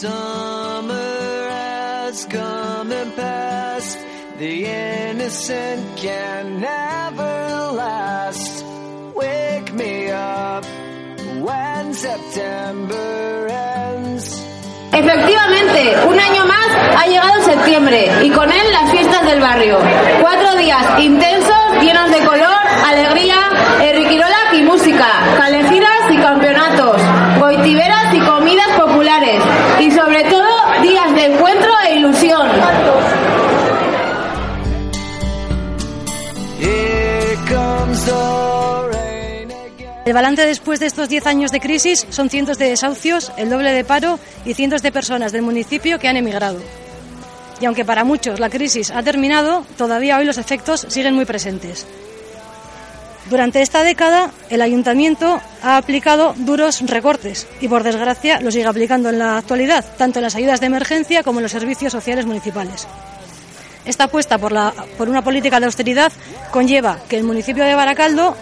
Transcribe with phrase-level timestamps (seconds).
[0.00, 3.98] summer has come and passed.
[4.38, 7.34] The innocent can never
[7.82, 8.64] last.
[9.16, 10.64] Wake me up
[11.46, 14.40] when September ends.
[14.92, 16.77] Efectivamente, un año más
[30.18, 32.48] sobre todo días de encuentro e ilusión.
[40.04, 43.72] El balance después de estos 10 años de crisis son cientos de desahucios, el doble
[43.72, 46.58] de paro y cientos de personas del municipio que han emigrado.
[47.60, 51.86] Y aunque para muchos la crisis ha terminado, todavía hoy los efectos siguen muy presentes.
[53.30, 59.10] Durante esta década, el ayuntamiento ha aplicado duros recortes y, por desgracia, lo sigue aplicando
[59.10, 62.86] en la actualidad, tanto en las ayudas de emergencia como en los servicios sociales municipales.
[63.84, 64.54] Esta apuesta por,
[64.96, 66.10] por una política de austeridad
[66.50, 68.34] conlleva que el municipio de Baracaldo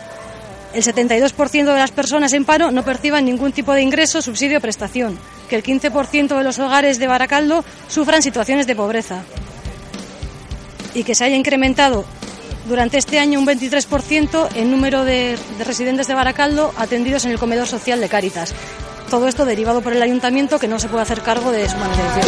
[0.73, 4.61] el 72% de las personas en paro no perciban ningún tipo de ingreso, subsidio o
[4.61, 9.23] prestación, que el 15% de los hogares de Baracaldo sufran situaciones de pobreza
[10.95, 12.05] y que se haya incrementado
[12.69, 17.39] durante este año un 23% el número de, de residentes de Baracaldo atendidos en el
[17.39, 18.55] comedor social de Cáritas.
[19.11, 22.27] Todo esto derivado por el ayuntamiento que no se puede hacer cargo de su manutención.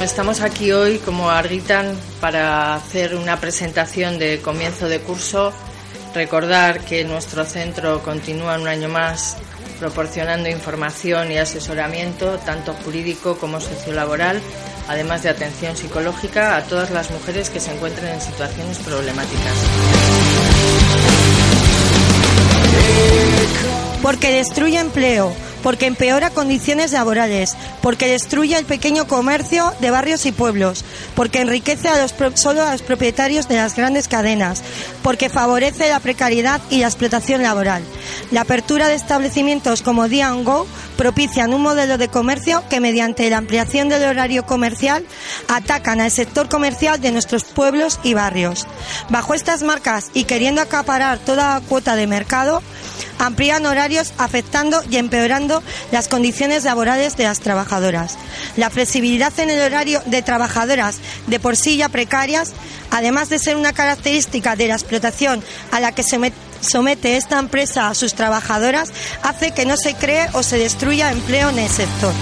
[0.00, 5.52] Estamos aquí hoy como Argitan para hacer una presentación de comienzo de curso.
[6.14, 9.36] Recordar que nuestro centro continúa un año más
[9.78, 14.40] proporcionando información y asesoramiento, tanto jurídico como sociolaboral,
[14.88, 19.54] además de atención psicológica a todas las mujeres que se encuentren en situaciones problemáticas.
[24.02, 25.32] porque destruye empleo,
[25.62, 31.88] porque empeora condiciones laborales, porque destruye el pequeño comercio de barrios y pueblos, porque enriquece
[31.88, 34.62] a los solo a los propietarios de las grandes cadenas,
[35.02, 37.82] porque favorece la precariedad y la explotación laboral.
[38.30, 43.38] La apertura de establecimientos como Día Go propician un modelo de comercio que mediante la
[43.38, 45.04] ampliación del horario comercial
[45.48, 48.66] atacan al sector comercial de nuestros pueblos y barrios.
[49.08, 52.62] Bajo estas marcas y queriendo acaparar toda cuota de mercado,
[53.18, 55.62] amplían horarios afectando y empeorando
[55.92, 58.16] las condiciones laborales de las trabajadoras.
[58.56, 60.96] La flexibilidad en el horario de trabajadoras
[61.26, 62.52] de por sí ya precarias,
[62.90, 67.38] además de ser una característica de la explotación a la que se met- somete esta
[67.38, 68.90] empresa a sus trabajadoras,
[69.22, 72.12] hace que no se cree o se destruya empleo en el sector.